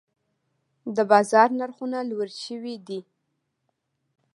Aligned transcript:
د 0.95 0.97
بازار 1.11 1.49
نرخونه 1.59 1.97
لوړې 2.09 2.35
شوي 2.45 2.75
دي. 2.87 2.99